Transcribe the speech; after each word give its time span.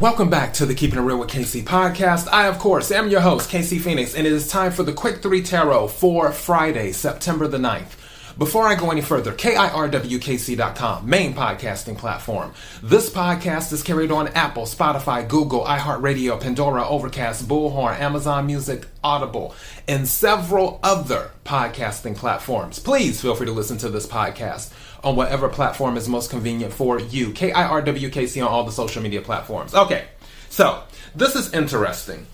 Welcome 0.00 0.28
back 0.28 0.54
to 0.54 0.66
the 0.66 0.74
Keeping 0.74 0.98
It 0.98 1.02
Real 1.02 1.20
with 1.20 1.28
KC 1.28 1.62
podcast. 1.62 2.26
I, 2.32 2.48
of 2.48 2.58
course, 2.58 2.90
am 2.90 3.10
your 3.10 3.20
host, 3.20 3.48
KC 3.48 3.80
Phoenix, 3.80 4.16
and 4.16 4.26
it 4.26 4.32
is 4.32 4.48
time 4.48 4.72
for 4.72 4.82
the 4.82 4.92
Quick 4.92 5.22
3 5.22 5.40
Tarot 5.40 5.86
for 5.86 6.32
Friday, 6.32 6.90
September 6.90 7.46
the 7.46 7.58
9th. 7.58 7.96
Before 8.36 8.66
I 8.66 8.74
go 8.74 8.90
any 8.90 9.02
further, 9.02 9.32
KIRWKC.com, 9.32 11.08
main 11.08 11.32
podcasting 11.32 11.96
platform. 11.96 12.52
This 12.82 13.08
podcast 13.08 13.72
is 13.72 13.84
carried 13.84 14.10
on 14.10 14.26
Apple, 14.28 14.64
Spotify, 14.64 15.28
Google, 15.28 15.62
iHeartRadio, 15.64 16.40
Pandora, 16.40 16.88
Overcast, 16.88 17.46
Bullhorn, 17.46 17.96
Amazon 18.00 18.46
Music, 18.46 18.86
Audible, 19.04 19.54
and 19.86 20.08
several 20.08 20.80
other 20.82 21.30
podcasting 21.44 22.16
platforms. 22.16 22.80
Please 22.80 23.20
feel 23.20 23.36
free 23.36 23.46
to 23.46 23.52
listen 23.52 23.78
to 23.78 23.90
this 23.90 24.08
podcast 24.08 24.72
on 25.04 25.16
whatever 25.16 25.48
platform 25.48 25.96
is 25.96 26.08
most 26.08 26.30
convenient 26.30 26.72
for 26.72 26.98
you. 26.98 27.30
KIRWKC 27.30 28.44
on 28.44 28.50
all 28.50 28.64
the 28.64 28.72
social 28.72 29.02
media 29.02 29.20
platforms. 29.20 29.74
Okay, 29.74 30.04
so 30.48 30.82
this 31.14 31.36
is 31.36 31.52
interesting. 31.52 32.26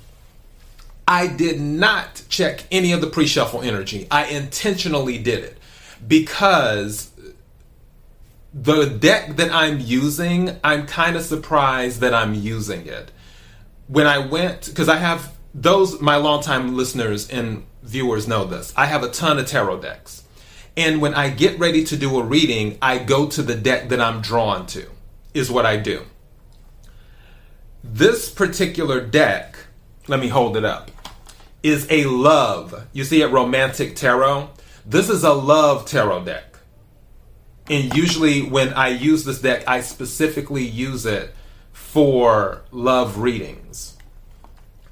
I 1.06 1.26
did 1.26 1.60
not 1.60 2.22
check 2.28 2.64
any 2.70 2.92
of 2.92 3.00
the 3.00 3.08
pre 3.08 3.26
shuffle 3.26 3.62
energy. 3.62 4.06
I 4.10 4.26
intentionally 4.26 5.18
did 5.18 5.42
it 5.42 5.58
because 6.06 7.10
the 8.54 8.86
deck 8.86 9.36
that 9.36 9.50
I'm 9.52 9.80
using, 9.80 10.56
I'm 10.62 10.86
kind 10.86 11.16
of 11.16 11.22
surprised 11.22 12.00
that 12.00 12.14
I'm 12.14 12.34
using 12.34 12.86
it. 12.86 13.10
When 13.86 14.06
I 14.06 14.18
went, 14.18 14.66
because 14.66 14.88
I 14.88 14.96
have 14.96 15.32
those, 15.54 16.00
my 16.00 16.16
longtime 16.16 16.76
listeners 16.76 17.28
and 17.28 17.64
viewers 17.82 18.28
know 18.28 18.44
this, 18.44 18.72
I 18.76 18.86
have 18.86 19.02
a 19.02 19.10
ton 19.10 19.38
of 19.38 19.46
tarot 19.46 19.80
decks. 19.80 20.24
And 20.76 21.00
when 21.00 21.14
I 21.14 21.30
get 21.30 21.58
ready 21.58 21.84
to 21.84 21.96
do 21.96 22.18
a 22.18 22.22
reading, 22.22 22.78
I 22.80 22.98
go 22.98 23.28
to 23.28 23.42
the 23.42 23.54
deck 23.54 23.88
that 23.88 24.00
I'm 24.00 24.20
drawn 24.20 24.66
to, 24.68 24.88
is 25.34 25.50
what 25.50 25.66
I 25.66 25.76
do. 25.76 26.04
This 27.82 28.30
particular 28.30 29.00
deck, 29.00 29.56
let 30.06 30.20
me 30.20 30.28
hold 30.28 30.56
it 30.56 30.64
up, 30.64 30.90
is 31.62 31.86
a 31.90 32.04
love. 32.04 32.86
You 32.92 33.04
see 33.04 33.22
it, 33.22 33.28
Romantic 33.28 33.96
Tarot. 33.96 34.50
This 34.86 35.10
is 35.10 35.24
a 35.24 35.32
love 35.32 35.86
tarot 35.86 36.24
deck. 36.24 36.56
And 37.68 37.94
usually, 37.94 38.42
when 38.42 38.72
I 38.72 38.88
use 38.88 39.24
this 39.24 39.40
deck, 39.40 39.64
I 39.66 39.80
specifically 39.80 40.64
use 40.64 41.06
it 41.06 41.34
for 41.72 42.62
love 42.70 43.18
readings. 43.18 43.96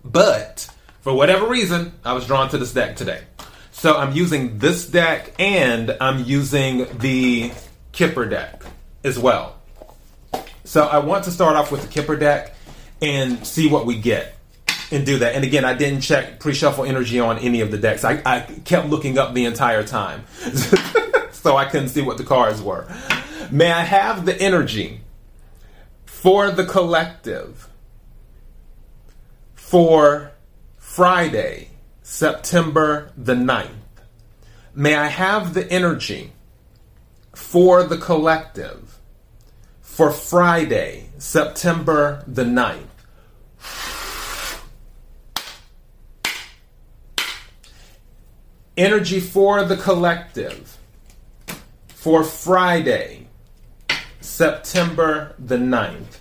But 0.04 0.68
for 1.00 1.12
whatever 1.12 1.46
reason, 1.46 1.94
I 2.04 2.12
was 2.12 2.26
drawn 2.26 2.48
to 2.50 2.58
this 2.58 2.72
deck 2.72 2.96
today. 2.96 3.22
So 3.78 3.96
I'm 3.96 4.12
using 4.12 4.58
this 4.58 4.88
deck 4.88 5.34
and 5.38 5.96
I'm 6.00 6.24
using 6.24 6.86
the 6.98 7.52
Kipper 7.92 8.26
deck 8.26 8.64
as 9.04 9.20
well. 9.20 9.54
So 10.64 10.84
I 10.84 10.98
want 10.98 11.24
to 11.24 11.30
start 11.30 11.54
off 11.54 11.70
with 11.70 11.82
the 11.82 11.86
Kipper 11.86 12.16
deck 12.16 12.56
and 13.00 13.46
see 13.46 13.68
what 13.68 13.86
we 13.86 13.96
get 13.96 14.36
and 14.90 15.06
do 15.06 15.18
that. 15.18 15.36
And 15.36 15.44
again, 15.44 15.64
I 15.64 15.74
didn't 15.74 16.00
check 16.00 16.40
pre 16.40 16.54
shuffle 16.54 16.86
energy 16.86 17.20
on 17.20 17.38
any 17.38 17.60
of 17.60 17.70
the 17.70 17.78
decks. 17.78 18.02
I, 18.02 18.20
I 18.26 18.40
kept 18.40 18.88
looking 18.88 19.16
up 19.16 19.32
the 19.32 19.44
entire 19.44 19.84
time. 19.84 20.24
so 21.30 21.56
I 21.56 21.66
couldn't 21.66 21.90
see 21.90 22.02
what 22.02 22.18
the 22.18 22.24
cards 22.24 22.60
were. 22.60 22.92
May 23.52 23.70
I 23.70 23.82
have 23.82 24.26
the 24.26 24.36
energy 24.42 25.02
for 26.04 26.50
the 26.50 26.66
collective 26.66 27.68
for 29.54 30.32
Friday, 30.78 31.67
September 32.10 33.12
the 33.18 33.34
9th? 33.34 33.68
May 34.74 34.96
I 34.96 35.08
have 35.08 35.52
the 35.52 35.70
energy 35.70 36.32
for 37.34 37.84
the 37.84 37.98
collective 37.98 38.98
for 39.82 40.10
Friday, 40.10 41.10
September 41.18 42.24
the 42.26 42.44
9th? 42.44 42.86
Energy 48.78 49.20
for 49.20 49.62
the 49.64 49.76
collective 49.76 50.78
for 51.88 52.24
Friday, 52.24 53.28
September 54.22 55.34
the 55.38 55.58
9th. 55.58 56.18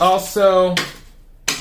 Also, 0.00 0.74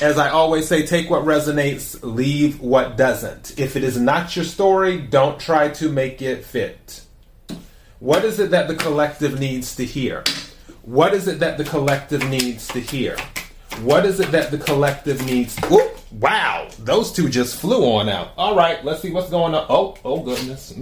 as 0.01 0.17
I 0.17 0.29
always 0.29 0.67
say, 0.67 0.85
take 0.85 1.09
what 1.09 1.23
resonates, 1.23 1.99
leave 2.01 2.61
what 2.61 2.95
doesn't. 2.95 3.59
If 3.59 3.75
it 3.75 3.83
is 3.83 3.99
not 3.99 4.35
your 4.35 4.45
story, 4.45 4.97
don't 4.97 5.39
try 5.39 5.69
to 5.69 5.89
make 5.89 6.21
it 6.21 6.45
fit. 6.45 7.01
What 7.99 8.23
is 8.23 8.39
it 8.39 8.51
that 8.51 8.67
the 8.67 8.75
collective 8.75 9.39
needs 9.39 9.75
to 9.75 9.85
hear? 9.85 10.23
What 10.83 11.13
is 11.13 11.27
it 11.27 11.39
that 11.39 11.57
the 11.57 11.65
collective 11.65 12.27
needs 12.29 12.67
to 12.69 12.79
hear? 12.79 13.17
What 13.81 14.05
is 14.05 14.19
it 14.19 14.31
that 14.31 14.51
the 14.51 14.57
collective 14.57 15.25
needs? 15.25 15.57
Whoop, 15.69 15.97
wow, 16.13 16.69
those 16.79 17.11
two 17.11 17.27
just 17.29 17.57
flew 17.59 17.83
on 17.83 18.07
out. 18.07 18.31
All 18.37 18.55
right, 18.55 18.83
let's 18.85 19.01
see 19.01 19.11
what's 19.11 19.29
going 19.29 19.53
on. 19.53 19.65
Oh, 19.69 19.97
oh 20.05 20.21
goodness. 20.21 20.73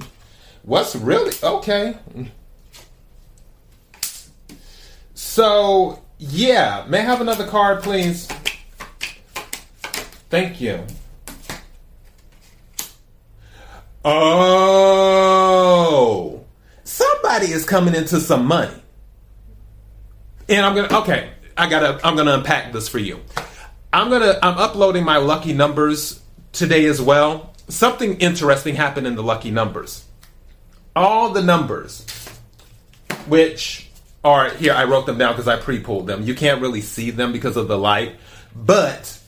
What's 0.61 0.95
really 0.95 1.33
okay? 1.41 1.97
So, 5.15 6.03
yeah, 6.19 6.85
may 6.87 6.99
I 6.99 7.03
have 7.03 7.21
another 7.21 7.47
card, 7.47 7.81
please? 7.81 8.27
Thank 10.29 10.59
you. 10.59 10.83
Oh, 14.03 15.25
somebody 16.83 17.47
is 17.47 17.65
coming 17.65 17.95
into 17.95 18.19
some 18.19 18.45
money. 18.45 18.73
And 20.49 20.65
I'm 20.65 20.75
gonna, 20.75 20.99
okay, 20.99 21.31
I 21.57 21.67
gotta 21.69 21.99
I'm 22.05 22.15
gonna 22.15 22.33
unpack 22.33 22.71
this 22.71 22.87
for 22.87 22.99
you. 22.99 23.19
I'm 23.91 24.09
gonna 24.09 24.39
I'm 24.41 24.57
uploading 24.57 25.03
my 25.03 25.17
lucky 25.17 25.53
numbers 25.53 26.21
today 26.53 26.85
as 26.85 27.01
well. 27.01 27.53
Something 27.69 28.17
interesting 28.19 28.75
happened 28.75 29.07
in 29.07 29.15
the 29.15 29.23
lucky 29.23 29.51
numbers. 29.51 30.05
All 30.95 31.31
the 31.31 31.41
numbers, 31.41 32.05
which 33.27 33.89
are 34.23 34.49
here, 34.51 34.73
I 34.73 34.85
wrote 34.85 35.05
them 35.05 35.17
down 35.17 35.33
because 35.33 35.47
I 35.47 35.57
pre-pulled 35.57 36.07
them. 36.07 36.23
You 36.23 36.33
can't 36.33 36.61
really 36.61 36.81
see 36.81 37.11
them 37.11 37.33
because 37.33 37.57
of 37.57 37.67
the 37.67 37.77
light, 37.77 38.15
but 38.55 39.19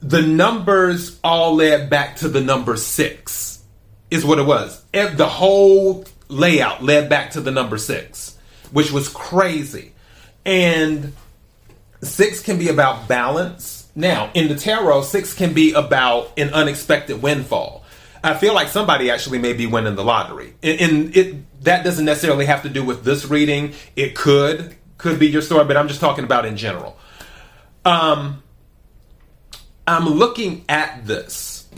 the 0.00 0.22
numbers 0.22 1.18
all 1.24 1.54
led 1.56 1.90
back 1.90 2.16
to 2.16 2.28
the 2.28 2.40
number 2.40 2.76
six, 2.76 3.62
is 4.10 4.24
what 4.24 4.38
it 4.38 4.46
was. 4.46 4.82
The 4.92 5.28
whole 5.28 6.04
layout 6.28 6.82
led 6.82 7.08
back 7.08 7.32
to 7.32 7.40
the 7.40 7.50
number 7.50 7.78
six, 7.78 8.36
which 8.72 8.92
was 8.92 9.08
crazy. 9.08 9.92
And 10.44 11.12
Six 12.02 12.40
can 12.40 12.58
be 12.58 12.68
about 12.68 13.08
balance. 13.08 13.88
Now, 13.94 14.30
in 14.34 14.48
the 14.48 14.54
tarot, 14.54 15.02
six 15.02 15.32
can 15.32 15.54
be 15.54 15.72
about 15.72 16.32
an 16.36 16.52
unexpected 16.52 17.22
windfall. 17.22 17.84
I 18.22 18.34
feel 18.34 18.54
like 18.54 18.68
somebody 18.68 19.10
actually 19.10 19.38
may 19.38 19.52
be 19.52 19.66
winning 19.66 19.94
the 19.94 20.04
lottery. 20.04 20.54
And, 20.62 21.16
it 21.16 21.62
that 21.62 21.84
doesn't 21.84 22.04
necessarily 22.04 22.46
have 22.46 22.62
to 22.62 22.68
do 22.68 22.84
with 22.84 23.04
this 23.04 23.26
reading. 23.26 23.72
It 23.94 24.14
could 24.14 24.76
could 24.98 25.18
be 25.18 25.28
your 25.28 25.42
story, 25.42 25.64
but 25.64 25.76
I'm 25.76 25.88
just 25.88 26.00
talking 26.00 26.24
about 26.24 26.44
in 26.44 26.56
general. 26.56 26.98
Um 27.84 28.42
I'm 29.86 30.08
looking 30.08 30.64
at 30.68 31.06
this. 31.06 31.68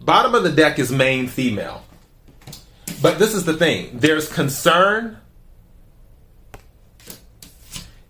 Bottom 0.00 0.34
of 0.34 0.42
the 0.42 0.52
deck 0.52 0.78
is 0.78 0.90
main 0.90 1.28
female. 1.28 1.84
But 3.00 3.18
this 3.18 3.34
is 3.34 3.44
the 3.44 3.54
thing. 3.54 3.98
There's 3.98 4.30
concern 4.32 5.18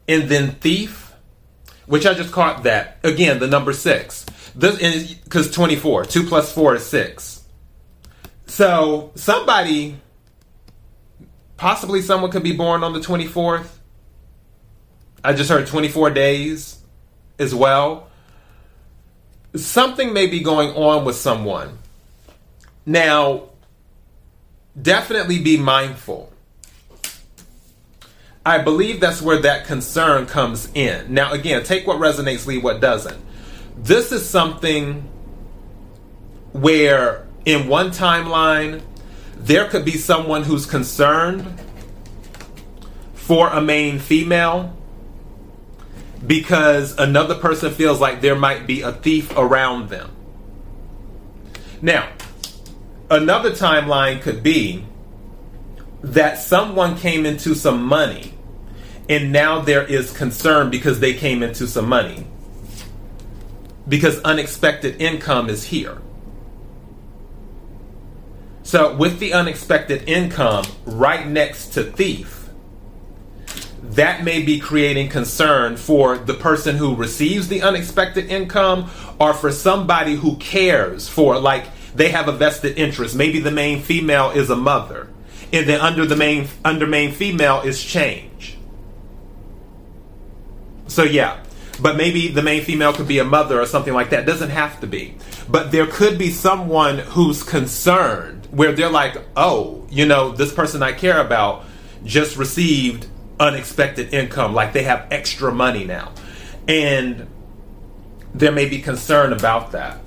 and 0.08 0.28
then 0.28 0.52
thief, 0.52 1.12
which 1.86 2.06
I 2.06 2.14
just 2.14 2.32
caught 2.32 2.64
that 2.64 2.98
again. 3.04 3.38
The 3.38 3.46
number 3.46 3.72
six, 3.72 4.24
this 4.54 5.14
because 5.14 5.50
twenty 5.50 5.76
four, 5.76 6.04
two 6.04 6.24
plus 6.24 6.52
four 6.52 6.74
is 6.76 6.84
six. 6.84 7.44
So 8.46 9.12
somebody, 9.14 9.96
possibly 11.56 12.02
someone 12.02 12.30
could 12.30 12.42
be 12.42 12.56
born 12.56 12.84
on 12.84 12.92
the 12.92 13.00
twenty 13.00 13.26
fourth. 13.26 13.80
I 15.22 15.32
just 15.32 15.50
heard 15.50 15.66
twenty 15.66 15.88
four 15.88 16.10
days 16.10 16.83
as 17.38 17.54
well. 17.54 18.08
Something 19.54 20.12
may 20.12 20.26
be 20.26 20.40
going 20.40 20.70
on 20.70 21.04
with 21.04 21.16
someone. 21.16 21.78
Now, 22.86 23.50
definitely 24.80 25.40
be 25.40 25.56
mindful 25.56 26.34
I 28.46 28.58
believe 28.58 29.00
that's 29.00 29.22
where 29.22 29.40
that 29.40 29.64
concern 29.64 30.26
comes 30.26 30.70
in. 30.74 31.14
Now, 31.14 31.32
again, 31.32 31.64
take 31.64 31.86
what 31.86 31.98
resonates, 31.98 32.46
leave 32.46 32.62
what 32.62 32.80
doesn't. 32.80 33.16
This 33.78 34.12
is 34.12 34.28
something 34.28 35.00
where, 36.52 37.26
in 37.46 37.68
one 37.68 37.90
timeline, 37.90 38.82
there 39.36 39.66
could 39.68 39.84
be 39.84 39.92
someone 39.92 40.42
who's 40.42 40.66
concerned 40.66 41.58
for 43.14 43.48
a 43.48 43.62
main 43.62 43.98
female 43.98 44.76
because 46.26 46.96
another 46.98 47.34
person 47.34 47.72
feels 47.72 48.00
like 48.00 48.20
there 48.20 48.36
might 48.36 48.66
be 48.66 48.82
a 48.82 48.92
thief 48.92 49.30
around 49.36 49.88
them. 49.88 50.10
Now, 51.82 52.08
another 53.10 53.50
timeline 53.50 54.22
could 54.22 54.42
be 54.42 54.86
that 56.02 56.38
someone 56.38 56.96
came 56.96 57.26
into 57.26 57.54
some 57.54 57.82
money 57.84 58.34
and 59.08 59.32
now 59.32 59.60
there 59.60 59.84
is 59.84 60.16
concern 60.16 60.70
because 60.70 61.00
they 61.00 61.14
came 61.14 61.42
into 61.42 61.66
some 61.66 61.88
money. 61.88 62.26
Because 63.86 64.18
unexpected 64.22 65.00
income 65.00 65.50
is 65.50 65.64
here. 65.64 65.98
So, 68.62 68.96
with 68.96 69.18
the 69.18 69.34
unexpected 69.34 70.08
income 70.08 70.64
right 70.86 71.26
next 71.26 71.74
to 71.74 71.84
thief, 71.84 72.33
that 73.94 74.24
may 74.24 74.42
be 74.42 74.58
creating 74.58 75.08
concern 75.08 75.76
for 75.76 76.18
the 76.18 76.34
person 76.34 76.76
who 76.76 76.94
receives 76.94 77.48
the 77.48 77.62
unexpected 77.62 78.30
income 78.30 78.90
or 79.18 79.34
for 79.34 79.52
somebody 79.52 80.14
who 80.14 80.36
cares 80.36 81.08
for, 81.08 81.38
like, 81.38 81.66
they 81.94 82.08
have 82.08 82.28
a 82.28 82.32
vested 82.32 82.76
interest. 82.76 83.14
Maybe 83.14 83.40
the 83.40 83.50
main 83.50 83.80
female 83.80 84.30
is 84.30 84.50
a 84.50 84.56
mother, 84.56 85.08
and 85.52 85.66
then 85.68 85.80
under 85.80 86.04
the 86.04 86.16
main 86.16 86.48
under 86.64 86.86
main 86.86 87.12
female 87.12 87.60
is 87.62 87.82
change. 87.82 88.56
So 90.88 91.04
yeah, 91.04 91.42
but 91.80 91.96
maybe 91.96 92.28
the 92.28 92.42
main 92.42 92.64
female 92.64 92.92
could 92.92 93.08
be 93.08 93.20
a 93.20 93.24
mother 93.24 93.60
or 93.60 93.66
something 93.66 93.94
like 93.94 94.10
that. 94.10 94.26
Doesn't 94.26 94.50
have 94.50 94.80
to 94.80 94.86
be, 94.86 95.14
but 95.48 95.70
there 95.70 95.86
could 95.86 96.18
be 96.18 96.30
someone 96.30 96.98
who's 96.98 97.42
concerned 97.42 98.48
where 98.50 98.72
they're 98.72 98.90
like, 98.90 99.16
oh, 99.36 99.86
you 99.88 100.04
know, 100.06 100.32
this 100.32 100.52
person 100.52 100.82
I 100.82 100.92
care 100.92 101.20
about 101.20 101.64
just 102.04 102.36
received 102.36 103.06
unexpected 103.40 104.14
income, 104.14 104.54
like 104.54 104.72
they 104.72 104.84
have 104.84 105.06
extra 105.10 105.52
money 105.52 105.84
now, 105.84 106.12
and 106.68 107.26
there 108.34 108.52
may 108.52 108.68
be 108.68 108.80
concern 108.80 109.32
about 109.32 109.72
that. 109.72 109.98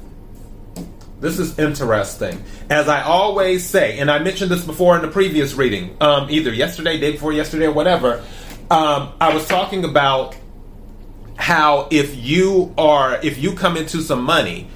This 1.19 1.39
is 1.39 1.57
interesting. 1.57 2.44
As 2.69 2.88
I 2.88 3.01
always 3.01 3.65
say, 3.65 3.97
and 3.97 4.12
I 4.12 4.19
mentioned 4.19 4.51
this 4.51 4.63
before 4.63 4.95
in 4.95 5.01
the 5.01 5.07
previous 5.07 5.56
reading, 5.56 5.97
um, 6.00 6.29
either 6.29 6.53
yesterday, 6.53 7.00
day 7.00 7.13
before 7.13 7.33
yesterday, 7.33 7.65
or 7.65 7.71
whatever. 7.71 8.24
Um, 8.69 9.13
I 9.19 9.33
was 9.33 9.47
talking 9.47 9.83
about 9.83 10.35
how 11.38 11.88
if 11.89 12.15
you 12.15 12.73
are, 12.77 13.19
if 13.23 13.39
you 13.39 13.53
come 13.53 13.77
into 13.77 14.01
some 14.01 14.23
money, 14.23 14.68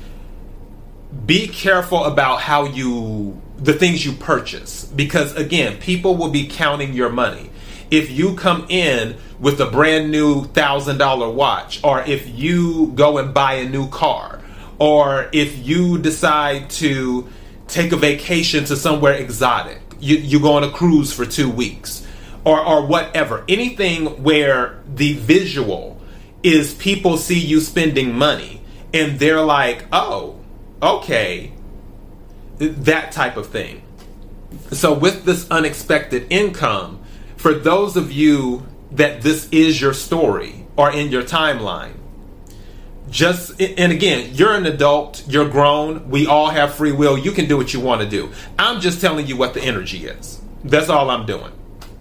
be 1.26 1.48
careful 1.48 2.06
about 2.06 2.42
how 2.42 2.66
you, 2.66 3.40
the 3.58 3.74
things 3.74 4.04
you 4.04 4.14
purchase. 4.14 4.86
Because 4.86 5.36
again, 5.36 5.78
people 5.78 6.16
will 6.16 6.30
be 6.30 6.48
counting 6.48 6.94
your 6.94 7.10
money. 7.10 7.51
If 7.92 8.10
you 8.10 8.36
come 8.36 8.66
in 8.70 9.18
with 9.40 9.60
a 9.60 9.66
brand 9.66 10.12
new 10.12 10.46
thousand 10.46 10.98
dollar 10.98 11.30
watch, 11.30 11.84
or 11.84 12.02
if 12.02 12.28
you 12.28 12.94
go 12.96 13.18
and 13.18 13.34
buy 13.34 13.56
a 13.56 13.70
new 13.70 13.90
car, 13.90 14.42
or 14.80 15.30
if 15.32 15.66
you 15.66 15.98
decide 16.00 16.70
to 16.72 17.28
take 17.68 17.92
a 17.92 17.98
vacation 17.98 18.66
to 18.66 18.76
somewhere 18.76 19.14
exotic, 19.14 19.80
you, 20.00 20.18
you 20.18 20.40
go 20.40 20.54
on 20.54 20.64
a 20.64 20.72
cruise 20.72 21.14
for 21.14 21.26
two 21.26 21.50
weeks, 21.50 22.08
or, 22.44 22.60
or 22.60 22.86
whatever, 22.86 23.44
anything 23.48 24.24
where 24.24 24.82
the 24.88 25.14
visual 25.14 26.02
is 26.44 26.74
people 26.74 27.18
see 27.18 27.40
you 27.40 27.60
spending 27.60 28.18
money 28.18 28.62
and 28.94 29.20
they're 29.20 29.44
like, 29.44 29.86
oh, 29.92 30.40
okay, 30.82 31.54
that 32.58 33.12
type 33.12 33.38
of 33.38 33.48
thing. 33.48 33.82
So, 34.72 34.94
with 34.94 35.24
this 35.24 35.50
unexpected 35.50 36.28
income, 36.30 37.01
for 37.42 37.56
those 37.56 37.98
of 37.98 38.12
you 38.12 38.68
that 38.92 39.24
this 39.24 39.50
is 39.52 39.82
your 39.82 39.94
story 39.94 40.68
or 40.78 40.92
in 40.92 41.10
your 41.10 41.24
timeline, 41.24 41.94
just 43.10 43.60
and 43.60 43.92
again 43.92 44.30
you're 44.34 44.54
an 44.54 44.66
adult 44.66 45.22
you're 45.28 45.50
grown 45.50 46.10
we 46.10 46.26
all 46.26 46.50
have 46.50 46.74
free 46.76 46.94
will 46.94 47.18
you 47.18 47.32
can 47.32 47.46
do 47.46 47.58
what 47.58 47.74
you 47.74 47.80
want 47.80 48.00
to 48.00 48.08
do. 48.08 48.32
I'm 48.60 48.80
just 48.80 49.02
telling 49.02 49.26
you 49.26 49.36
what 49.36 49.54
the 49.56 49.62
energy 49.62 50.06
is. 50.06 50.40
That's 50.64 50.88
all 50.88 51.10
i'm 51.10 51.26
doing. 51.26 51.52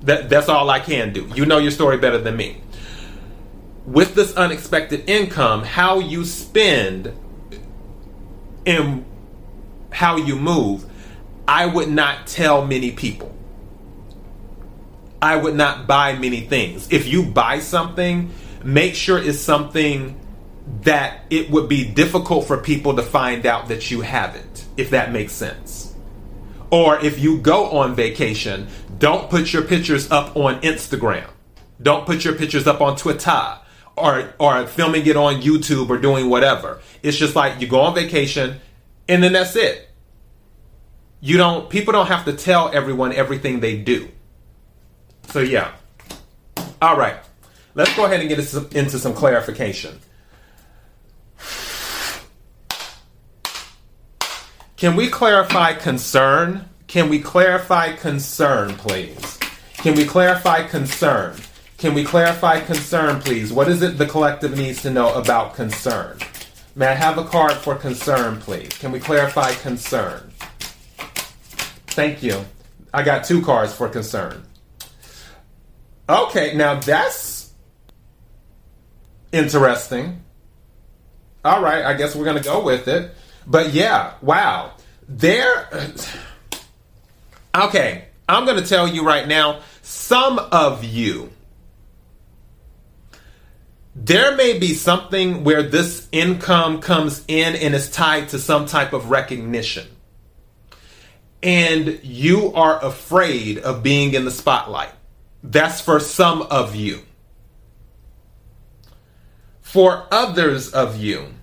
That, 0.03 0.29
that's 0.29 0.49
all 0.49 0.69
i 0.69 0.79
can 0.79 1.13
do. 1.13 1.27
You 1.35 1.47
know 1.47 1.59
your 1.59 1.73
story 1.73 1.97
better 1.97 2.19
than 2.19 2.37
me. 2.37 2.61
With 3.87 4.15
this 4.15 4.37
unexpected 4.37 5.09
income 5.09 5.65
how 5.65 6.01
you 6.01 6.25
spend 6.25 7.13
and 8.67 9.05
how 9.91 10.17
you 10.17 10.37
move 10.37 10.85
i 11.49 11.65
would 11.65 11.89
not 11.89 12.27
tell 12.27 12.65
many 12.65 12.93
people 12.93 13.35
i 15.23 15.37
would 15.37 15.55
not 15.55 15.87
buy 15.87 16.17
many 16.17 16.41
things 16.41 16.91
if 16.93 17.07
you 17.07 17.25
buy 17.25 17.59
something 17.59 18.31
make 18.65 18.95
sure 18.95 19.19
it's 19.19 19.39
something 19.39 20.19
that 20.83 21.25
it 21.31 21.51
would 21.51 21.69
be 21.69 21.85
difficult 21.85 22.47
for 22.47 22.59
people 22.59 22.97
to 22.97 23.03
find 23.03 23.45
out 23.47 23.69
that 23.69 23.91
you 23.91 24.01
have 24.03 24.37
it, 24.37 24.65
if 24.77 24.91
that 24.91 25.13
makes 25.13 25.33
sense. 25.33 25.95
Or 26.71 26.99
if 27.05 27.19
you 27.19 27.39
go 27.39 27.79
on 27.79 27.95
vacation, 27.95 28.69
don't 28.99 29.29
put 29.29 29.53
your 29.53 29.63
pictures 29.63 30.11
up 30.11 30.37
on 30.37 30.61
Instagram. 30.61 31.29
Don't 31.83 32.07
put 32.07 32.25
your 32.25 32.35
pictures 32.35 32.67
up 32.67 32.81
on 32.81 32.97
Twitter 32.97 33.59
or 33.97 34.33
or 34.39 34.67
filming 34.67 35.07
it 35.07 35.17
on 35.17 35.43
YouTube 35.43 35.89
or 35.89 35.99
doing 35.99 36.29
whatever. 36.29 36.81
It's 37.03 37.17
just 37.17 37.35
like 37.35 37.61
you 37.61 37.67
go 37.67 37.81
on 37.81 37.95
vacation 37.95 38.61
and 39.09 39.23
then 39.23 39.33
that's 39.33 39.57
it. 39.57 39.89
You 41.21 41.37
don't 41.39 41.69
people 41.69 41.93
don't 41.93 42.07
have 42.07 42.27
to 42.27 42.35
tell 42.35 42.71
everyone 42.73 43.13
everything 43.13 43.61
they 43.61 43.77
do. 43.77 44.09
So 45.29 45.41
yeah. 45.41 45.73
All 46.83 46.97
right. 46.97 47.17
Let's 47.75 47.95
go 47.95 48.05
ahead 48.05 48.21
and 48.21 48.29
get 48.29 48.39
into 48.75 48.99
some 48.99 49.15
clarification. 49.15 50.01
Can 54.77 54.97
we 54.97 55.09
clarify 55.09 55.75
concern? 55.75 56.65
Can 56.87 57.09
we 57.09 57.21
clarify 57.21 57.93
concern, 57.93 58.75
please? 58.75 59.39
Can 59.75 59.95
we 59.95 60.05
clarify 60.05 60.67
concern? 60.67 61.37
Can 61.77 61.95
we 61.95 62.03
clarify 62.05 62.61
concern, 62.61 63.21
please? 63.21 63.53
What 63.53 63.69
is 63.69 63.83
it 63.83 63.99
the 63.99 64.07
collective 64.07 64.57
needs 64.57 64.83
to 64.83 64.91
know 64.91 65.15
about 65.15 65.55
concern? 65.55 66.19
May 66.75 66.87
I 66.89 66.95
have 66.95 67.19
a 67.19 67.25
card 67.25 67.53
for 67.53 67.75
concern, 67.75 68.41
please? 68.41 68.71
Can 68.79 68.91
we 68.91 69.01
clarify 69.01 69.53
concern? 69.55 70.33
Thank 71.89 72.23
you. 72.23 72.45
I 72.93 73.03
got 73.03 73.25
two 73.25 73.43
cards 73.43 73.73
for 73.75 73.89
concern. 73.89 74.45
Okay, 76.11 76.57
now 76.57 76.75
that's 76.75 77.53
interesting. 79.31 80.25
All 81.45 81.63
right, 81.63 81.85
I 81.85 81.95
guess 81.95 82.17
we're 82.17 82.25
going 82.25 82.37
to 82.37 82.43
go 82.43 82.65
with 82.65 82.89
it. 82.89 83.15
But 83.47 83.73
yeah, 83.73 84.15
wow. 84.21 84.73
There. 85.09 85.69
Okay, 87.53 88.05
I'm 88.29 88.45
going 88.45 88.63
to 88.63 88.69
tell 88.69 88.87
you 88.87 89.05
right 89.05 89.27
now 89.27 89.63
some 89.83 90.39
of 90.39 90.85
you. 90.85 91.33
There 93.97 94.37
may 94.37 94.57
be 94.57 94.75
something 94.75 95.43
where 95.43 95.65
this 95.65 96.07
income 96.13 96.81
comes 96.81 97.25
in 97.27 97.57
and 97.57 97.75
is 97.75 97.91
tied 97.91 98.29
to 98.29 98.39
some 98.39 98.67
type 98.67 98.93
of 98.93 99.11
recognition. 99.11 99.89
And 101.43 101.99
you 102.05 102.53
are 102.55 102.81
afraid 102.85 103.59
of 103.59 103.83
being 103.83 104.15
in 104.15 104.25
the 104.25 104.31
spotlight. 104.31 104.93
That's 105.43 105.81
for 105.81 106.01
some 106.01 106.43
of 106.43 106.75
you. 106.77 107.03
For 109.61 110.07
others 110.11 110.73
of 110.73 110.97
you, 110.97 111.35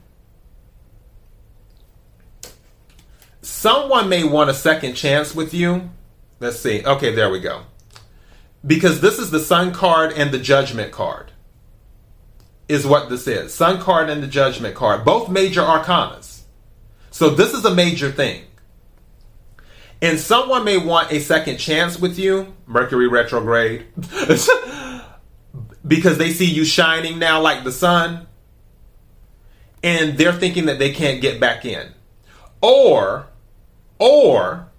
someone 3.41 4.09
may 4.09 4.23
want 4.23 4.49
a 4.49 4.53
second 4.53 4.95
chance 4.95 5.33
with 5.33 5.53
you. 5.53 5.89
Let's 6.39 6.59
see. 6.59 6.83
Okay, 6.85 7.15
there 7.15 7.29
we 7.29 7.39
go. 7.39 7.63
Because 8.65 8.99
this 8.99 9.17
is 9.17 9.31
the 9.31 9.39
Sun 9.39 9.73
card 9.73 10.11
and 10.11 10.31
the 10.31 10.39
Judgment 10.39 10.91
card, 10.91 11.31
is 12.67 12.85
what 12.85 13.09
this 13.09 13.27
is. 13.27 13.53
Sun 13.53 13.79
card 13.79 14.09
and 14.09 14.21
the 14.21 14.27
Judgment 14.27 14.75
card, 14.75 15.05
both 15.05 15.29
major 15.29 15.61
arcanas. 15.61 16.41
So 17.11 17.29
this 17.29 17.53
is 17.53 17.65
a 17.65 17.73
major 17.73 18.11
thing. 18.11 18.43
And 20.01 20.19
someone 20.19 20.63
may 20.63 20.77
want 20.77 21.11
a 21.11 21.19
second 21.19 21.57
chance 21.57 21.99
with 21.99 22.19
you, 22.19 22.53
Mercury 22.67 23.07
retrograde, 23.07 23.87
because 25.87 26.17
they 26.17 26.31
see 26.31 26.45
you 26.45 26.65
shining 26.65 27.17
now 27.17 27.41
like 27.41 27.63
the 27.63 27.71
sun, 27.71 28.27
and 29.81 30.17
they're 30.17 30.33
thinking 30.33 30.65
that 30.65 30.77
they 30.77 30.91
can't 30.91 31.21
get 31.21 31.39
back 31.39 31.65
in. 31.65 31.93
Or 32.61 33.27
or 33.99 34.69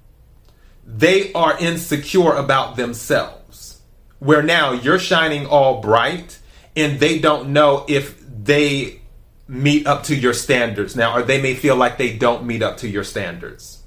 they 0.86 1.32
are 1.32 1.58
insecure 1.58 2.34
about 2.34 2.76
themselves, 2.76 3.80
where 4.20 4.42
now 4.42 4.72
you're 4.72 4.98
shining 4.98 5.46
all 5.46 5.80
bright 5.80 6.38
and 6.76 7.00
they 7.00 7.18
don't 7.18 7.52
know 7.52 7.84
if 7.88 8.20
they 8.20 9.00
meet 9.48 9.86
up 9.86 10.04
to 10.04 10.14
your 10.14 10.32
standards 10.32 10.94
now, 10.94 11.16
or 11.16 11.22
they 11.22 11.40
may 11.40 11.54
feel 11.54 11.74
like 11.74 11.98
they 11.98 12.16
don't 12.16 12.44
meet 12.44 12.62
up 12.62 12.76
to 12.78 12.88
your 12.88 13.02
standards. 13.02 13.77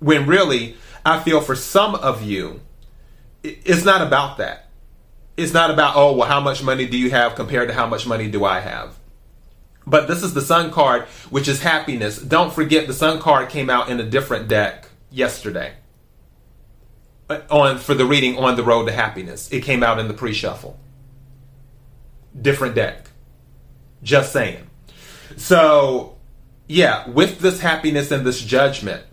When 0.00 0.26
really, 0.26 0.76
I 1.06 1.20
feel 1.20 1.40
for 1.40 1.54
some 1.54 1.94
of 1.94 2.22
you, 2.22 2.60
it's 3.42 3.84
not 3.84 4.02
about 4.02 4.36
that. 4.38 4.68
It's 5.36 5.54
not 5.54 5.70
about, 5.70 5.96
oh, 5.96 6.12
well, 6.12 6.28
how 6.28 6.40
much 6.40 6.62
money 6.62 6.86
do 6.86 6.98
you 6.98 7.10
have 7.10 7.34
compared 7.34 7.68
to 7.68 7.74
how 7.74 7.86
much 7.86 8.06
money 8.06 8.28
do 8.30 8.44
I 8.44 8.60
have? 8.60 8.98
But 9.86 10.08
this 10.08 10.22
is 10.22 10.34
the 10.34 10.42
Sun 10.42 10.72
card, 10.72 11.04
which 11.30 11.48
is 11.48 11.62
happiness. 11.62 12.18
Don't 12.18 12.52
forget 12.52 12.86
the 12.86 12.92
Sun 12.92 13.20
card 13.20 13.48
came 13.48 13.70
out 13.70 13.88
in 13.88 13.98
a 13.98 14.04
different 14.04 14.48
deck 14.48 14.88
yesterday. 15.10 15.72
uh, 17.30 17.40
on 17.50 17.78
for 17.78 17.94
the 17.94 18.04
reading 18.04 18.36
on 18.36 18.56
the 18.56 18.62
road 18.62 18.86
to 18.86 18.92
happiness. 18.92 19.50
It 19.52 19.62
came 19.62 19.82
out 19.82 19.98
in 19.98 20.08
the 20.08 20.14
pre-shuffle. 20.14 20.78
Different 22.38 22.74
deck. 22.74 23.08
Just 24.02 24.32
saying. 24.32 24.68
So, 25.36 26.18
yeah, 26.66 27.08
with 27.08 27.38
this 27.38 27.60
happiness 27.60 28.10
and 28.10 28.26
this 28.26 28.40
judgment, 28.42 29.04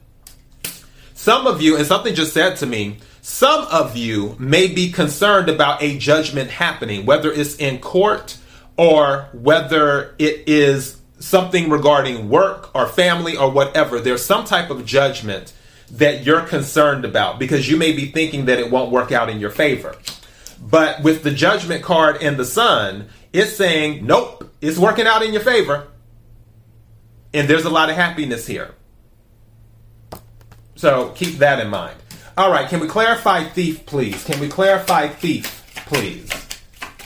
some 1.28 1.46
of 1.46 1.62
you, 1.62 1.76
and 1.76 1.86
something 1.86 2.16
just 2.16 2.32
said 2.32 2.56
to 2.56 2.66
me, 2.66 2.96
some 3.22 3.66
of 3.66 3.98
you 3.98 4.38
may 4.40 4.70
be 4.70 4.94
concerned 4.94 5.50
about 5.50 5.84
a 5.84 5.98
judgment 5.98 6.50
happening, 6.50 7.06
whether 7.06 7.30
it's 7.30 7.58
in 7.58 7.80
court 7.80 8.38
or 8.78 9.28
whether 9.34 10.16
it 10.20 10.48
is 10.48 11.02
something 11.20 11.70
regarding 11.70 12.30
work 12.30 12.74
or 12.74 12.88
family 12.88 13.36
or 13.36 13.52
whatever. 13.52 14.00
There's 14.00 14.24
some 14.24 14.46
type 14.46 14.70
of 14.70 14.86
judgment 14.86 15.52
that 15.92 16.26
you're 16.26 16.44
concerned 16.44 17.04
about 17.04 17.40
because 17.40 17.70
you 17.70 17.76
may 17.76 17.92
be 17.92 18.06
thinking 18.06 18.46
that 18.46 18.58
it 18.58 18.72
won't 18.72 18.90
work 18.90 19.12
out 19.12 19.30
in 19.30 19.42
your 19.42 19.52
favor. 19.52 19.98
But 20.62 21.04
with 21.04 21.24
the 21.24 21.32
judgment 21.32 21.84
card 21.84 22.24
and 22.24 22.38
the 22.38 22.46
sun, 22.46 23.10
it's 23.34 23.54
saying, 23.54 24.06
nope, 24.06 24.50
it's 24.62 24.78
working 24.78 25.08
out 25.08 25.24
in 25.24 25.34
your 25.34 25.44
favor. 25.44 25.90
And 27.34 27.50
there's 27.50 27.66
a 27.66 27.70
lot 27.70 27.90
of 27.90 27.98
happiness 27.98 28.48
here. 28.48 28.77
So 30.78 31.10
keep 31.16 31.40
that 31.40 31.60
in 31.60 31.70
mind. 31.70 31.98
All 32.38 32.52
right, 32.52 32.70
can 32.70 32.80
we 32.80 32.88
clarify 32.88 33.44
thief, 33.44 33.86
please? 33.88 34.24
Can 34.24 34.40
we 34.40 34.48
clarify 34.48 35.08
thief, 35.08 35.64
please? 35.88 36.30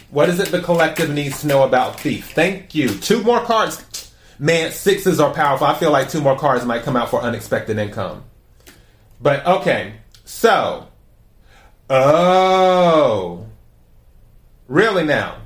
What 0.10 0.28
is 0.28 0.42
it 0.42 0.50
the 0.50 0.62
collective 0.62 1.10
needs 1.10 1.42
to 1.42 1.48
know 1.48 1.63
about 1.63 2.00
thief? 2.00 2.32
Thank 2.34 2.75
you. 2.75 2.90
Two 2.90 3.24
more 3.24 3.40
cards. 3.40 4.12
Man, 4.40 4.72
sixes 4.72 5.22
are 5.22 5.34
powerful. 5.34 5.68
I 5.68 5.75
feel 5.75 5.92
like 5.92 6.10
two 6.10 6.20
more 6.20 6.38
cards 6.38 6.66
might 6.66 6.84
come 6.84 6.98
out 6.98 7.10
for 7.10 7.22
unexpected 7.22 7.78
income. 7.78 8.25
But 9.22 9.46
okay, 9.46 9.94
so. 10.25 10.90
Oh. 11.90 13.46
Really 14.68 15.06
now? 15.06 15.38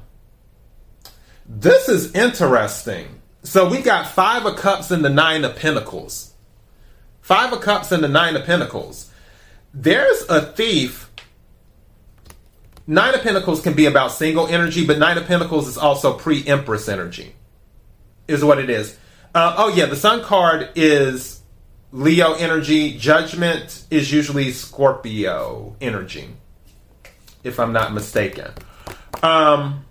This 1.47 1.89
is 1.89 2.15
interesting. 2.15 3.21
So 3.43 3.69
we 3.69 3.83
got 3.83 4.07
five 4.07 4.47
of 4.47 4.55
cups 4.55 4.89
and 4.89 5.05
the 5.05 5.09
nine 5.09 5.43
of 5.45 5.55
pentacles. 5.55 6.34
Five 7.25 7.53
of 7.53 7.61
cups 7.61 7.91
and 7.91 8.03
the 8.03 8.07
nine 8.07 8.35
of 8.35 8.45
pentacles. 8.45 9.09
There's 9.73 10.29
a 10.29 10.43
thief. 10.43 11.09
Nine 12.85 13.15
of 13.15 13.21
pentacles 13.21 13.61
can 13.61 13.73
be 13.73 13.87
about 13.87 14.11
single 14.11 14.45
energy, 14.45 14.85
but 14.85 14.99
nine 14.99 15.17
of 15.17 15.25
pentacles 15.25 15.67
is 15.67 15.75
also 15.75 16.13
pre 16.13 16.47
empress 16.47 16.87
energy, 16.87 17.33
is 18.27 18.45
what 18.45 18.59
it 18.59 18.69
is. 18.69 18.95
Uh, 19.33 19.55
oh, 19.57 19.69
yeah, 19.69 19.87
the 19.87 19.95
sun 19.95 20.21
card 20.21 20.69
is 20.75 21.41
Leo 21.91 22.33
energy. 22.33 22.95
Judgment 22.95 23.85
is 23.89 24.11
usually 24.11 24.51
Scorpio 24.51 25.75
energy, 25.81 26.29
if 27.43 27.59
I'm 27.59 27.73
not 27.73 27.91
mistaken. 27.91 28.51
Um, 29.23 29.83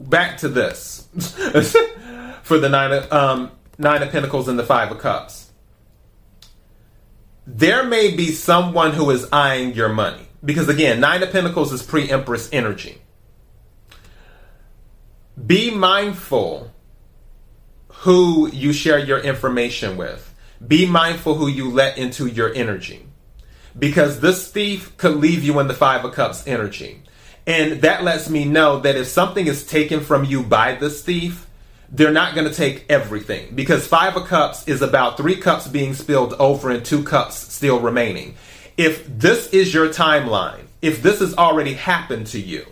back 0.00 0.38
to 0.38 0.48
this 0.48 1.08
for 2.42 2.58
the 2.58 2.70
nine 2.70 2.92
of, 2.92 3.12
um, 3.12 3.50
nine 3.80 4.02
of 4.02 4.12
pentacles 4.12 4.46
and 4.46 4.58
the 4.58 4.64
five 4.64 4.92
of 4.92 4.98
cups. 4.98 5.50
There 7.46 7.82
may 7.82 8.14
be 8.14 8.30
someone 8.30 8.92
who 8.92 9.10
is 9.10 9.26
eyeing 9.32 9.74
your 9.74 9.88
money. 9.88 10.28
Because 10.44 10.68
again 10.68 11.00
nine 11.00 11.22
of 11.22 11.32
pentacles 11.32 11.72
is 11.72 11.82
pre-empress 11.82 12.48
energy. 12.52 13.00
Be 15.44 15.70
mindful 15.70 16.70
who 17.88 18.50
you 18.52 18.72
share 18.72 18.98
your 18.98 19.18
information 19.18 19.96
with. 19.96 20.34
Be 20.66 20.86
mindful 20.86 21.34
who 21.34 21.48
you 21.48 21.70
let 21.70 21.96
into 21.96 22.26
your 22.26 22.52
energy. 22.54 23.06
Because 23.78 24.20
this 24.20 24.50
thief 24.50 24.96
could 24.98 25.16
leave 25.16 25.42
you 25.42 25.58
in 25.58 25.68
the 25.68 25.74
five 25.74 26.04
of 26.04 26.12
cups 26.12 26.46
energy. 26.46 27.02
And 27.46 27.80
that 27.80 28.04
lets 28.04 28.28
me 28.28 28.44
know 28.44 28.80
that 28.80 28.96
if 28.96 29.06
something 29.06 29.46
is 29.46 29.66
taken 29.66 30.00
from 30.00 30.24
you 30.24 30.42
by 30.42 30.74
this 30.74 31.02
thief, 31.02 31.46
they're 31.90 32.12
not 32.12 32.34
going 32.34 32.48
to 32.48 32.54
take 32.54 32.86
everything 32.88 33.54
because 33.54 33.86
five 33.86 34.16
of 34.16 34.26
cups 34.26 34.66
is 34.68 34.82
about 34.82 35.16
three 35.16 35.36
cups 35.36 35.66
being 35.66 35.94
spilled 35.94 36.34
over 36.34 36.70
and 36.70 36.84
two 36.84 37.02
cups 37.02 37.36
still 37.36 37.80
remaining. 37.80 38.36
If 38.76 39.06
this 39.06 39.48
is 39.48 39.74
your 39.74 39.88
timeline, 39.88 40.64
if 40.80 41.02
this 41.02 41.20
has 41.20 41.34
already 41.34 41.74
happened 41.74 42.28
to 42.28 42.40
you, 42.40 42.66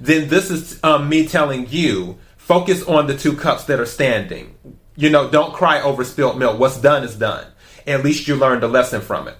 then 0.00 0.28
this 0.28 0.50
is 0.50 0.82
um, 0.82 1.08
me 1.08 1.26
telling 1.26 1.66
you 1.68 2.18
focus 2.36 2.82
on 2.84 3.06
the 3.06 3.16
two 3.16 3.36
cups 3.36 3.64
that 3.64 3.80
are 3.80 3.86
standing. 3.86 4.54
You 4.96 5.10
know, 5.10 5.30
don't 5.30 5.52
cry 5.52 5.82
over 5.82 6.04
spilled 6.04 6.38
milk. 6.38 6.58
What's 6.58 6.80
done 6.80 7.04
is 7.04 7.16
done. 7.16 7.46
At 7.86 8.04
least 8.04 8.28
you 8.28 8.36
learned 8.36 8.62
a 8.62 8.68
lesson 8.68 9.00
from 9.00 9.28
it 9.28 9.36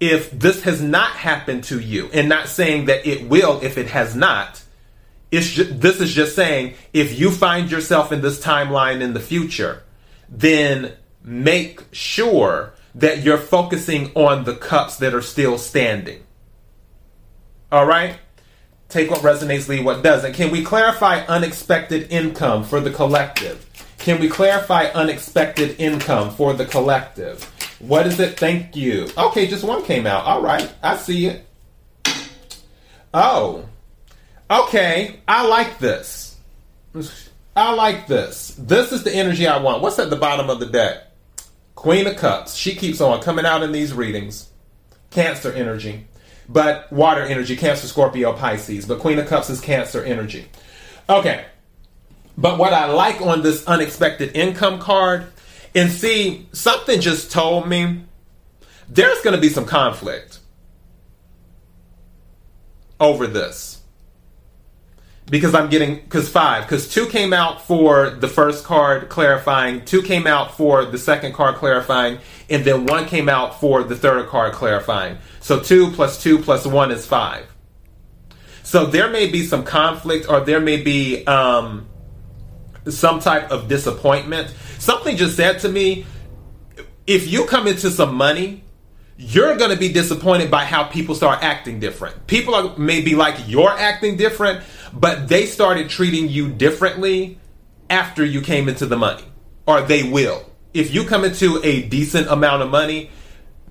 if 0.00 0.30
this 0.30 0.62
has 0.62 0.80
not 0.80 1.10
happened 1.10 1.64
to 1.64 1.80
you, 1.80 2.08
and 2.12 2.28
not 2.28 2.48
saying 2.48 2.86
that 2.86 3.06
it 3.06 3.28
will 3.28 3.60
if 3.62 3.76
it 3.78 3.88
has 3.88 4.14
not, 4.14 4.62
it's 5.30 5.50
just, 5.50 5.80
this 5.80 6.00
is 6.00 6.14
just 6.14 6.34
saying 6.34 6.74
if 6.92 7.18
you 7.18 7.30
find 7.30 7.70
yourself 7.70 8.12
in 8.12 8.20
this 8.20 8.42
timeline 8.42 9.00
in 9.00 9.14
the 9.14 9.20
future, 9.20 9.82
then 10.28 10.92
make 11.22 11.82
sure 11.92 12.74
that 12.94 13.22
you're 13.22 13.38
focusing 13.38 14.10
on 14.14 14.44
the 14.44 14.54
cups 14.54 14.96
that 14.96 15.14
are 15.14 15.22
still 15.22 15.58
standing. 15.58 16.22
All 17.70 17.86
right? 17.86 18.18
Take 18.88 19.10
what 19.10 19.20
resonates, 19.20 19.68
leave 19.68 19.84
what 19.84 20.02
doesn't. 20.02 20.32
Can 20.32 20.50
we 20.50 20.64
clarify 20.64 21.20
unexpected 21.26 22.10
income 22.10 22.64
for 22.64 22.80
the 22.80 22.90
collective? 22.90 23.66
Can 23.98 24.18
we 24.18 24.28
clarify 24.28 24.84
unexpected 24.86 25.78
income 25.78 26.30
for 26.30 26.54
the 26.54 26.64
collective? 26.64 27.44
What 27.80 28.06
is 28.06 28.18
it? 28.18 28.40
Thank 28.40 28.74
you. 28.74 29.08
Okay, 29.18 29.46
just 29.46 29.64
one 29.64 29.84
came 29.84 30.06
out. 30.06 30.24
All 30.24 30.40
right, 30.40 30.72
I 30.82 30.96
see 30.96 31.26
it. 31.26 31.44
Oh, 33.12 33.68
okay. 34.50 35.20
I 35.26 35.46
like 35.46 35.78
this. 35.78 36.36
I 37.54 37.74
like 37.74 38.06
this. 38.06 38.54
This 38.58 38.92
is 38.92 39.02
the 39.02 39.12
energy 39.12 39.46
I 39.46 39.58
want. 39.58 39.82
What's 39.82 39.98
at 39.98 40.10
the 40.10 40.16
bottom 40.16 40.48
of 40.48 40.60
the 40.60 40.66
deck? 40.66 41.04
Queen 41.74 42.06
of 42.06 42.16
Cups. 42.16 42.54
She 42.54 42.74
keeps 42.74 43.00
on 43.00 43.20
coming 43.22 43.44
out 43.44 43.62
in 43.62 43.72
these 43.72 43.92
readings. 43.92 44.48
Cancer 45.10 45.52
energy, 45.52 46.06
but 46.48 46.92
water 46.92 47.22
energy. 47.22 47.56
Cancer, 47.56 47.86
Scorpio, 47.86 48.32
Pisces. 48.32 48.84
But 48.84 48.98
Queen 48.98 49.18
of 49.18 49.26
Cups 49.26 49.48
is 49.48 49.60
Cancer 49.60 50.04
energy. 50.04 50.46
Okay. 51.08 51.44
But 52.36 52.58
what 52.58 52.72
I 52.72 52.86
like 52.86 53.20
on 53.20 53.42
this 53.42 53.66
unexpected 53.66 54.36
income 54.36 54.78
card 54.78 55.26
and 55.74 55.90
see, 55.90 56.48
something 56.52 57.00
just 57.00 57.32
told 57.32 57.68
me 57.68 58.04
there's 58.88 59.20
going 59.22 59.34
to 59.34 59.40
be 59.40 59.48
some 59.48 59.66
conflict 59.66 60.38
over 63.00 63.26
this. 63.26 63.77
Because 65.30 65.54
I'm 65.54 65.68
getting, 65.68 65.96
because 65.96 66.28
five, 66.28 66.64
because 66.64 66.88
two 66.92 67.06
came 67.06 67.32
out 67.32 67.60
for 67.66 68.10
the 68.10 68.28
first 68.28 68.64
card 68.64 69.08
clarifying, 69.10 69.84
two 69.84 70.02
came 70.02 70.26
out 70.26 70.56
for 70.56 70.86
the 70.86 70.96
second 70.96 71.34
card 71.34 71.56
clarifying, 71.56 72.18
and 72.48 72.64
then 72.64 72.86
one 72.86 73.06
came 73.06 73.28
out 73.28 73.60
for 73.60 73.82
the 73.82 73.94
third 73.94 74.26
card 74.28 74.54
clarifying. 74.54 75.18
So 75.40 75.60
two 75.60 75.90
plus 75.90 76.22
two 76.22 76.38
plus 76.38 76.66
one 76.66 76.90
is 76.90 77.04
five. 77.04 77.46
So 78.62 78.86
there 78.86 79.08
may 79.10 79.30
be 79.30 79.44
some 79.44 79.64
conflict 79.64 80.28
or 80.28 80.40
there 80.40 80.60
may 80.60 80.82
be 80.82 81.26
um, 81.26 81.88
some 82.86 83.20
type 83.20 83.50
of 83.50 83.68
disappointment. 83.68 84.54
Something 84.78 85.16
just 85.16 85.36
said 85.36 85.60
to 85.60 85.68
me, 85.68 86.06
if 87.06 87.30
you 87.30 87.46
come 87.46 87.66
into 87.66 87.90
some 87.90 88.14
money, 88.14 88.62
you're 89.16 89.56
going 89.56 89.70
to 89.70 89.76
be 89.76 89.92
disappointed 89.92 90.50
by 90.50 90.64
how 90.64 90.84
people 90.84 91.14
start 91.14 91.42
acting 91.42 91.80
different. 91.80 92.26
People 92.26 92.54
are 92.54 92.78
maybe 92.78 93.14
like 93.14 93.36
you're 93.48 93.70
acting 93.70 94.16
different, 94.16 94.62
but 94.92 95.28
they 95.28 95.46
started 95.46 95.88
treating 95.88 96.28
you 96.28 96.50
differently 96.50 97.38
after 97.90 98.24
you 98.24 98.40
came 98.40 98.68
into 98.68 98.86
the 98.86 98.96
money, 98.96 99.24
or 99.66 99.80
they 99.80 100.02
will. 100.02 100.44
If 100.74 100.92
you 100.92 101.04
come 101.04 101.24
into 101.24 101.60
a 101.64 101.82
decent 101.82 102.28
amount 102.28 102.62
of 102.62 102.70
money, 102.70 103.10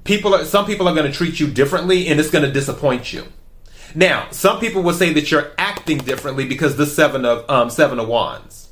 people 0.04 0.34
are, 0.34 0.46
some 0.46 0.66
people 0.66 0.88
are 0.88 0.96
going 0.96 1.10
to 1.10 1.16
treat 1.16 1.40
you 1.40 1.48
differently 1.48 2.08
and 2.08 2.20
it's 2.20 2.30
going 2.30 2.46
to 2.46 2.52
disappoint 2.52 3.14
you. 3.14 3.26
Now, 3.96 4.28
some 4.32 4.60
people 4.60 4.84
will 4.84 4.94
say 4.94 5.14
that 5.14 5.32
you're 5.32 5.52
acting 5.58 6.00
differently 6.00 6.46
because 6.46 6.76
the 6.76 6.86
seven 6.86 7.26
of 7.26 7.50
um, 7.50 7.70
seven 7.70 8.00
of 8.00 8.08
wands. 8.08 8.70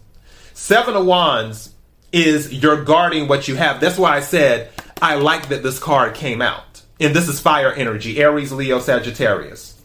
Seven 0.53 0.95
of 0.95 1.05
Wands 1.05 1.73
is 2.11 2.51
you're 2.53 2.83
guarding 2.83 3.27
what 3.27 3.47
you 3.47 3.55
have. 3.55 3.79
That's 3.79 3.97
why 3.97 4.15
I 4.15 4.21
said 4.21 4.71
I 5.01 5.15
like 5.15 5.49
that 5.49 5.63
this 5.63 5.79
card 5.79 6.15
came 6.15 6.41
out. 6.41 6.81
And 6.99 7.13
this 7.13 7.27
is 7.27 7.39
fire 7.39 7.71
energy 7.71 8.17
Aries, 8.19 8.51
Leo, 8.51 8.79
Sagittarius 8.79 9.79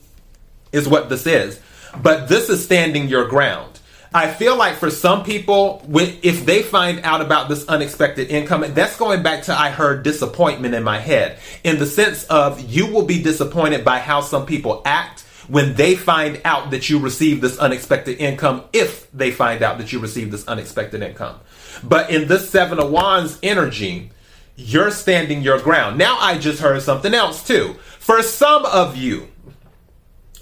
is 0.73 0.88
what 0.88 1.09
this 1.09 1.26
is. 1.26 1.61
But 2.02 2.28
this 2.28 2.49
is 2.49 2.64
standing 2.64 3.09
your 3.09 3.26
ground. 3.28 3.80
I 4.12 4.32
feel 4.32 4.56
like 4.56 4.76
for 4.76 4.90
some 4.90 5.23
people, 5.23 5.85
if 5.94 6.44
they 6.44 6.62
find 6.62 7.00
out 7.04 7.20
about 7.20 7.49
this 7.49 7.66
unexpected 7.68 8.28
income, 8.28 8.64
that's 8.75 8.97
going 8.97 9.23
back 9.23 9.44
to 9.44 9.59
I 9.59 9.70
heard 9.70 10.02
disappointment 10.02 10.75
in 10.75 10.82
my 10.82 10.99
head, 10.99 11.38
in 11.62 11.78
the 11.78 11.87
sense 11.87 12.25
of 12.25 12.61
you 12.61 12.88
will 12.88 13.04
be 13.04 13.23
disappointed 13.23 13.85
by 13.85 14.00
how 14.00 14.20
some 14.20 14.47
people 14.47 14.82
act 14.85 15.20
when 15.47 15.75
they 15.75 15.94
find 15.94 16.40
out 16.44 16.73
that 16.73 16.90
you 16.90 16.99
receive 16.99 17.40
this 17.40 17.59
unexpected 17.59 18.18
income, 18.18 18.64
if 18.73 19.11
they 19.12 19.30
find 19.30 19.62
out 19.62 19.78
that 19.78 19.92
you 19.92 19.99
receive 20.00 20.30
this 20.30 20.47
unexpected 20.47 21.02
income. 21.02 21.38
But 21.85 22.11
in 22.11 22.26
this 22.26 22.50
Seven 22.50 22.80
of 22.80 22.90
Wands 22.90 23.38
energy, 23.42 24.11
you're 24.56 24.90
standing 24.90 25.42
your 25.42 25.61
ground. 25.61 25.99
Now 25.99 26.18
I 26.18 26.38
just 26.38 26.61
heard 26.61 26.82
something 26.82 27.14
else 27.14 27.47
too. 27.47 27.75
For 27.99 28.23
some 28.23 28.64
of 28.66 28.97
you, 28.97 29.28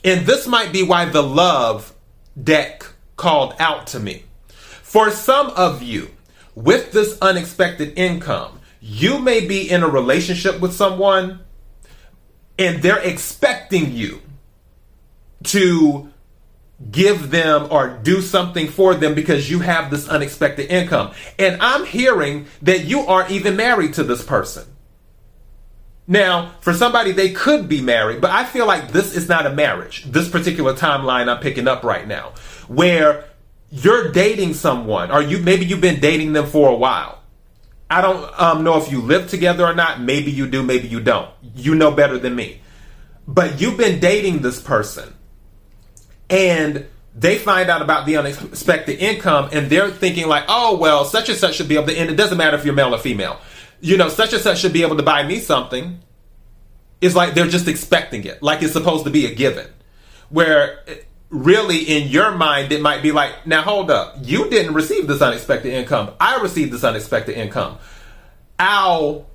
and 0.09 0.27
this 0.27 0.47
might 0.47 0.73
be 0.73 0.83
why 0.83 1.05
the 1.05 1.23
love 1.23 1.95
deck 2.43 2.87
called 3.17 3.55
out 3.59 3.89
to 3.89 4.01
me. 4.01 4.25
For 4.83 5.11
some 5.11 5.49
of 5.51 5.83
you, 5.83 6.09
with 6.55 6.93
this 6.93 7.19
unexpected 7.21 7.99
income, 7.99 8.59
you 8.81 9.19
may 9.19 9.47
be 9.47 9.69
in 9.69 9.83
a 9.83 9.89
relationship 9.89 10.61
with 10.61 10.73
someone 10.73 11.41
and 12.59 12.83
they're 12.83 13.01
expecting 13.01 13.93
you 13.93 14.23
to 15.45 16.11
give 16.91 17.31
them 17.31 17.69
or 17.71 17.99
do 18.03 18.23
something 18.23 18.67
for 18.67 18.95
them 18.95 19.15
because 19.15 19.51
you 19.51 19.59
have 19.59 19.91
this 19.91 20.09
unexpected 20.09 20.71
income. 20.71 21.13
And 21.39 21.61
I'm 21.61 21.85
hearing 21.85 22.47
that 22.63 22.87
you 22.87 23.01
aren't 23.01 23.31
even 23.31 23.57
married 23.57 23.93
to 23.95 24.05
this 24.05 24.25
person. 24.25 24.65
Now, 26.11 26.55
for 26.61 26.73
somebody, 26.73 27.13
they 27.13 27.33
could 27.33 27.69
be 27.69 27.83
married, 27.83 28.23
but 28.23 28.31
I 28.31 28.45
feel 28.45 28.67
like 28.67 28.93
this 28.93 29.15
is 29.15 29.29
not 29.29 29.45
a 29.45 29.51
marriage. 29.51 30.05
This 30.05 30.27
particular 30.27 30.73
timeline 30.73 31.29
I'm 31.29 31.39
picking 31.41 31.69
up 31.69 31.85
right 31.85 32.09
now, 32.09 32.33
where 32.67 33.27
you're 33.71 34.11
dating 34.11 34.55
someone, 34.55 35.11
or 35.11 35.21
you 35.21 35.39
maybe 35.39 35.67
you've 35.67 35.83
been 35.83 36.01
dating 36.01 36.33
them 36.33 36.47
for 36.47 36.71
a 36.71 36.75
while. 36.75 37.21
I 37.91 38.01
don't 38.01 38.41
um, 38.41 38.65
know 38.65 38.79
if 38.79 38.91
you 38.91 39.03
live 39.03 39.29
together 39.29 39.67
or 39.67 39.75
not. 39.75 40.01
Maybe 40.01 40.31
you 40.31 40.47
do, 40.47 40.63
maybe 40.63 40.89
you 40.89 41.01
don't. 41.01 41.31
You 41.55 41.75
know 41.75 41.91
better 41.91 42.19
than 42.19 42.35
me. 42.35 42.63
But 43.27 43.61
you've 43.61 43.77
been 43.77 44.01
dating 44.01 44.41
this 44.41 44.61
person 44.61 45.15
and 46.31 46.87
they 47.15 47.39
find 47.39 47.69
out 47.69 47.83
about 47.83 48.07
the 48.07 48.17
unexpected 48.17 48.99
income 48.99 49.51
and 49.53 49.69
they're 49.69 49.91
thinking 49.91 50.27
like, 50.29 50.45
oh 50.49 50.79
well, 50.79 51.05
such 51.05 51.29
and 51.29 51.37
such 51.37 51.57
should 51.57 51.69
be 51.69 51.77
able 51.77 51.89
to, 51.89 51.99
and 51.99 52.11
it 52.11 52.17
doesn't 52.17 52.39
matter 52.39 52.57
if 52.57 52.65
you're 52.65 52.75
male 52.75 52.95
or 52.95 52.99
female. 52.99 53.41
You 53.81 53.97
know, 53.97 54.09
such 54.09 54.33
and 54.33 54.43
such 54.43 54.61
should 54.61 54.73
be 54.73 54.83
able 54.83 54.97
to 54.97 55.03
buy 55.03 55.23
me 55.23 55.39
something. 55.39 56.01
It's 57.01 57.15
like 57.15 57.35
they're 57.35 57.47
just 57.47 57.69
expecting 57.69 58.25
it, 58.25 58.43
like 58.43 58.63
it's 58.63 58.73
supposed 58.73 59.05
to 59.05 59.11
be 59.11 59.27
a 59.27 59.35
given. 59.35 59.69
Where 60.31 60.85
really 61.31 61.79
in 61.79 62.09
your 62.09 62.33
mind 62.33 62.73
it 62.73 62.81
might 62.81 63.03
be 63.03 63.13
like, 63.13 63.47
now 63.47 63.63
hold 63.63 63.91
up, 63.91 64.17
you 64.23 64.51
didn't 64.51 64.75
receive 64.75 65.07
this 65.07 65.23
unexpected 65.23 65.73
income. 65.73 66.11
I 66.19 66.41
received 66.41 66.73
this 66.73 66.85
unexpected 66.85 67.37
income. 67.37 67.79
I'll 68.59 69.29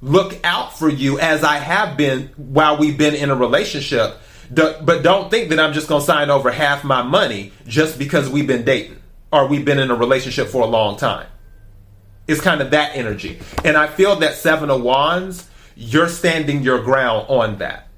look 0.00 0.38
out 0.44 0.78
for 0.78 0.88
you 0.88 1.18
as 1.18 1.42
I 1.42 1.56
have 1.56 1.96
been 1.96 2.28
while 2.36 2.76
we've 2.76 2.96
been 2.96 3.14
in 3.14 3.30
a 3.30 3.34
relationship 3.34 4.18
but 4.50 5.02
don't 5.02 5.30
think 5.30 5.50
that 5.50 5.58
I'm 5.58 5.72
just 5.72 5.88
going 5.88 6.00
to 6.00 6.06
sign 6.06 6.30
over 6.30 6.50
half 6.50 6.84
my 6.84 7.02
money 7.02 7.52
just 7.66 7.98
because 7.98 8.28
we've 8.28 8.46
been 8.46 8.64
dating 8.64 9.00
or 9.32 9.46
we've 9.46 9.64
been 9.64 9.78
in 9.78 9.90
a 9.90 9.94
relationship 9.94 10.48
for 10.48 10.62
a 10.62 10.66
long 10.66 10.96
time. 10.96 11.26
It's 12.26 12.40
kind 12.40 12.60
of 12.60 12.70
that 12.70 12.96
energy. 12.96 13.40
And 13.64 13.76
I 13.76 13.86
feel 13.86 14.16
that 14.16 14.34
Seven 14.34 14.70
of 14.70 14.82
Wands, 14.82 15.48
you're 15.76 16.08
standing 16.08 16.62
your 16.62 16.82
ground 16.82 17.26
on 17.28 17.58
that 17.58 17.88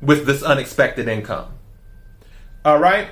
with 0.00 0.26
this 0.26 0.42
unexpected 0.42 1.08
income. 1.08 1.52
All 2.64 2.78
right? 2.78 3.08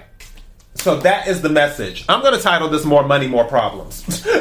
So 0.75 0.99
that 1.01 1.27
is 1.27 1.43
the 1.43 1.49
message. 1.49 2.05
I'm 2.09 2.21
going 2.21 2.35
to 2.35 2.41
title 2.41 2.69
this 2.69 2.85
More 2.85 3.05
Money, 3.05 3.27
More 3.27 3.45
Problems. 3.45 4.05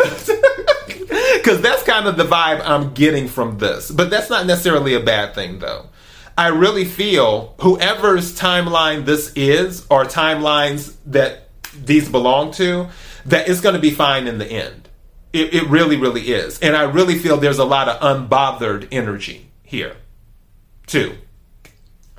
Because 1.36 1.62
that's 1.62 1.84
kind 1.84 2.08
of 2.08 2.18
the 2.18 2.24
vibe 2.24 2.62
I'm 2.66 2.94
getting 2.94 3.28
from 3.28 3.60
this. 3.60 3.92
But 3.92 4.10
that's 4.10 4.32
not 4.32 4.48
necessarily 4.48 4.96
a 4.96 5.00
bad 5.00 5.36
thing, 5.36 5.60
though. 5.60 5.90
I 6.38 6.48
really 6.48 6.86
feel 6.86 7.54
whoever's 7.62 8.38
timeline 8.38 9.06
this 9.06 9.32
is, 9.36 9.86
or 9.92 10.06
timelines 10.06 10.96
that 11.06 11.50
these 11.74 12.10
belong 12.10 12.52
to, 12.54 12.88
that 13.28 13.48
it's 13.48 13.62
going 13.62 13.76
to 13.76 13.82
be 13.82 13.92
fine 13.92 14.26
in 14.28 14.40
the 14.40 14.48
end. 14.48 14.85
It, 15.36 15.54
it 15.54 15.64
really, 15.68 15.98
really 15.98 16.22
is. 16.22 16.60
And 16.60 16.78
I 16.78 16.84
really 16.84 17.20
feel 17.20 17.36
there's 17.36 17.60
a 17.60 17.66
lot 17.66 17.90
of 17.90 18.00
unbothered 18.00 18.88
energy 18.90 19.52
here, 19.64 19.98
too. 20.88 21.16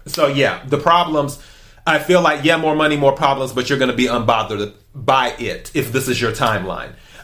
So, 0.04 0.26
yeah, 0.26 0.62
the 0.66 0.76
problems, 0.76 1.42
I 1.86 1.98
feel 1.98 2.20
like, 2.20 2.44
yeah, 2.44 2.58
more 2.58 2.76
money, 2.76 2.96
more 2.98 3.12
problems, 3.12 3.52
but 3.52 3.70
you're 3.70 3.78
going 3.78 3.90
to 3.90 3.96
be 3.96 4.04
unbothered 4.04 4.74
by 4.94 5.30
it 5.38 5.70
if 5.74 5.92
this 5.92 6.08
is 6.08 6.20
your 6.20 6.32
timeline. 6.32 6.92